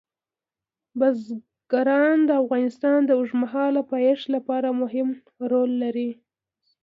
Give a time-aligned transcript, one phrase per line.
[0.99, 5.07] بزګان د افغانستان د اوږدمهاله پایښت لپاره مهم
[5.51, 6.09] رول لري.